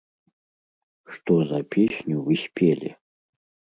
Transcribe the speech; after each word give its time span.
Што 1.17 1.33
за 1.51 1.59
песню 1.75 2.15
вы 2.31 2.41
спелі? 2.45 2.89